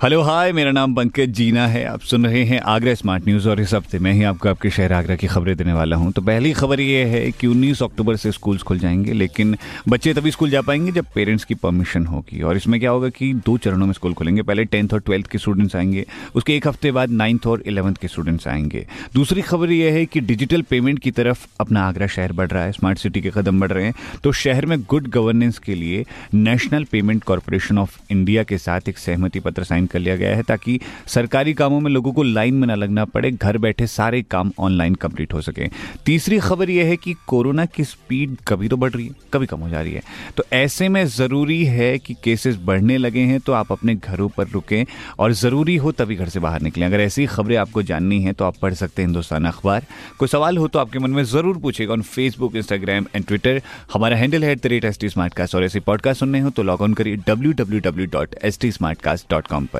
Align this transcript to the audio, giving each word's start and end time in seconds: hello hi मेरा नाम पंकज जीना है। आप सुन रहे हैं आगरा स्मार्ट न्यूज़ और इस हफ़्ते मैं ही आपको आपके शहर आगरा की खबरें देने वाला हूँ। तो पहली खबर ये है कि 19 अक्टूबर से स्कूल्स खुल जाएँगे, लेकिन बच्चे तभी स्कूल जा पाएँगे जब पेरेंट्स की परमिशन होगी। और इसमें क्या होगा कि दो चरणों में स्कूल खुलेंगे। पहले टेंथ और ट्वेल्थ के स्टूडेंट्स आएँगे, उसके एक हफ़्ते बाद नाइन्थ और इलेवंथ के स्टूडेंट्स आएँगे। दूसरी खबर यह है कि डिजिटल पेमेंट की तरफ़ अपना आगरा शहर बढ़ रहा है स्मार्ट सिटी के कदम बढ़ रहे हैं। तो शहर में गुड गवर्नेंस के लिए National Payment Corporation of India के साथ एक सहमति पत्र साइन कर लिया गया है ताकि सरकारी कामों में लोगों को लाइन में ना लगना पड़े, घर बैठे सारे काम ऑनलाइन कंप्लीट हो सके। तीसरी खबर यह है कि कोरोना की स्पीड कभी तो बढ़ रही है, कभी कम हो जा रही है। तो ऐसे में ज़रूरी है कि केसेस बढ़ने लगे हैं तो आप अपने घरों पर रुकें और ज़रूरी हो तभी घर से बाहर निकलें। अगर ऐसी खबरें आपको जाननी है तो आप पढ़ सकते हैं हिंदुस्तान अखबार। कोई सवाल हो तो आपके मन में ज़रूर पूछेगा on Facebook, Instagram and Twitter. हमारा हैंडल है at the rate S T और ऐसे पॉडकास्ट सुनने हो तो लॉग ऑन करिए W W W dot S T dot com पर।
hello 0.00 0.20
hi 0.22 0.52
मेरा 0.52 0.70
नाम 0.72 0.94
पंकज 0.94 1.28
जीना 1.28 1.66
है। 1.66 1.84
आप 1.84 2.00
सुन 2.00 2.26
रहे 2.26 2.44
हैं 2.44 2.60
आगरा 2.60 2.92
स्मार्ट 2.94 3.24
न्यूज़ 3.24 3.48
और 3.48 3.60
इस 3.60 3.72
हफ़्ते 3.74 3.98
मैं 3.98 4.12
ही 4.12 4.22
आपको 4.22 4.48
आपके 4.48 4.70
शहर 4.70 4.92
आगरा 4.92 5.16
की 5.16 5.26
खबरें 5.26 5.56
देने 5.56 5.72
वाला 5.72 5.96
हूँ। 5.96 6.12
तो 6.12 6.22
पहली 6.22 6.52
खबर 6.52 6.80
ये 6.80 7.04
है 7.04 7.30
कि 7.30 7.46
19 7.46 7.82
अक्टूबर 7.82 8.16
से 8.16 8.32
स्कूल्स 8.32 8.62
खुल 8.62 8.78
जाएँगे, 8.78 9.12
लेकिन 9.12 9.56
बच्चे 9.88 10.14
तभी 10.14 10.30
स्कूल 10.30 10.50
जा 10.50 10.62
पाएँगे 10.62 10.92
जब 10.92 11.06
पेरेंट्स 11.14 11.44
की 11.44 11.54
परमिशन 11.54 12.06
होगी। 12.06 12.40
और 12.42 12.56
इसमें 12.56 12.78
क्या 12.80 12.90
होगा 12.90 13.08
कि 13.08 13.32
दो 13.46 13.56
चरणों 13.58 13.86
में 13.86 13.92
स्कूल 13.92 14.14
खुलेंगे। 14.14 14.42
पहले 14.42 14.64
टेंथ 14.64 14.88
और 14.92 15.00
ट्वेल्थ 15.00 15.26
के 15.26 15.38
स्टूडेंट्स 15.38 15.76
आएँगे, 15.76 16.06
उसके 16.34 16.56
एक 16.56 16.68
हफ़्ते 16.68 16.92
बाद 16.92 17.10
नाइन्थ 17.10 17.46
और 17.46 17.62
इलेवंथ 17.66 17.94
के 17.94 18.08
स्टूडेंट्स 18.08 18.48
आएँगे। 18.48 18.86
दूसरी 19.14 19.42
खबर 19.42 19.72
यह 19.72 19.92
है 19.92 20.06
कि 20.06 20.20
डिजिटल 20.20 20.62
पेमेंट 20.62 20.98
की 20.98 21.10
तरफ़ 21.10 21.46
अपना 21.60 21.84
आगरा 21.88 22.06
शहर 22.06 22.32
बढ़ 22.32 22.48
रहा 22.48 22.64
है 22.64 22.72
स्मार्ट 22.72 22.98
सिटी 22.98 23.20
के 23.20 23.30
कदम 23.30 23.60
बढ़ 23.60 23.72
रहे 23.72 23.84
हैं। 23.84 23.94
तो 24.24 24.32
शहर 24.32 24.66
में 24.66 24.78
गुड 24.80 25.10
गवर्नेंस 25.10 25.58
के 25.58 25.74
लिए 25.74 26.04
National 26.34 26.84
Payment 26.84 27.24
Corporation 27.24 27.78
of 27.78 28.00
India 28.10 28.42
के 28.42 28.58
साथ 28.58 28.88
एक 28.88 28.98
सहमति 28.98 29.40
पत्र 29.40 29.64
साइन 29.64 29.88
कर 29.90 29.98
लिया 29.98 30.16
गया 30.16 30.34
है 30.36 30.42
ताकि 30.42 30.78
सरकारी 31.08 31.54
कामों 31.54 31.80
में 31.80 31.90
लोगों 31.90 32.12
को 32.12 32.22
लाइन 32.22 32.54
में 32.54 32.66
ना 32.68 32.74
लगना 32.74 33.04
पड़े, 33.06 33.30
घर 33.30 33.58
बैठे 33.58 33.86
सारे 33.88 34.22
काम 34.22 34.52
ऑनलाइन 34.60 34.94
कंप्लीट 34.96 35.32
हो 35.34 35.40
सके। 35.42 35.68
तीसरी 36.06 36.38
खबर 36.40 36.70
यह 36.70 36.86
है 36.86 36.96
कि 36.96 37.14
कोरोना 37.26 37.64
की 37.66 37.84
स्पीड 37.84 38.36
कभी 38.48 38.68
तो 38.68 38.76
बढ़ 38.76 38.90
रही 38.90 39.06
है, 39.06 39.14
कभी 39.32 39.46
कम 39.46 39.60
हो 39.60 39.68
जा 39.68 39.80
रही 39.80 39.92
है। 39.92 40.02
तो 40.36 40.44
ऐसे 40.52 40.88
में 40.88 41.04
ज़रूरी 41.08 41.64
है 41.66 41.98
कि 41.98 42.14
केसेस 42.24 42.56
बढ़ने 42.64 42.98
लगे 42.98 43.20
हैं 43.22 43.40
तो 43.40 43.52
आप 43.52 43.72
अपने 43.72 43.94
घरों 43.94 44.28
पर 44.28 44.48
रुकें 44.48 44.84
और 45.18 45.32
ज़रूरी 45.34 45.76
हो 45.76 45.92
तभी 45.92 46.16
घर 46.16 46.28
से 46.28 46.40
बाहर 46.40 46.62
निकलें। 46.62 46.86
अगर 46.86 47.00
ऐसी 47.00 47.26
खबरें 47.26 47.56
आपको 47.56 47.82
जाननी 47.82 48.20
है 48.22 48.32
तो 48.32 48.44
आप 48.44 48.56
पढ़ 48.62 48.74
सकते 48.74 49.02
हैं 49.02 49.08
हिंदुस्तान 49.08 49.44
अखबार। 49.44 49.86
कोई 50.18 50.28
सवाल 50.28 50.56
हो 50.56 50.68
तो 50.68 50.78
आपके 50.78 50.98
मन 50.98 51.10
में 51.10 51.22
ज़रूर 51.24 51.58
पूछेगा 51.58 51.92
on 51.92 52.02
Facebook, 52.04 52.56
Instagram 52.56 53.06
and 53.14 53.26
Twitter. 53.26 53.60
हमारा 53.92 54.16
हैंडल 54.16 54.44
है 54.44 54.52
at 54.52 54.62
the 54.62 54.66
rate 54.66 54.84
S 54.84 54.98
T 55.00 55.08
और 55.54 55.64
ऐसे 55.64 55.80
पॉडकास्ट 55.80 56.20
सुनने 56.20 56.40
हो 56.40 56.50
तो 56.50 56.62
लॉग 56.62 56.82
ऑन 56.82 56.94
करिए 56.94 57.16
W 57.28 57.52
W 57.54 57.80
W 57.80 58.06
dot 58.12 58.34
S 58.42 58.58
T 58.60 58.70
dot 59.30 59.46
com 59.46 59.66
पर। 59.66 59.79